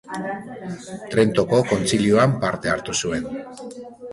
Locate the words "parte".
2.47-2.73